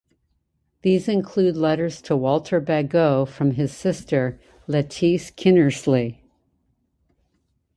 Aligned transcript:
These 0.81 1.07
include 1.07 1.55
letters 1.55 2.01
to 2.01 2.17
Walter 2.17 2.59
Bagot 2.59 3.27
from 3.29 3.51
his 3.51 3.71
sister 3.71 4.39
Lettice 4.67 5.29
Kinnersley. 5.29 6.17